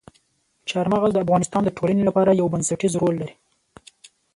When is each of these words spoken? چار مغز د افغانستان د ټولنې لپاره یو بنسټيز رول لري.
چار 0.69 0.85
مغز 0.93 1.11
د 1.13 1.17
افغانستان 1.25 1.61
د 1.65 1.69
ټولنې 1.77 2.03
لپاره 2.09 2.37
یو 2.39 2.51
بنسټيز 2.53 2.93
رول 3.01 3.15
لري. 3.21 3.35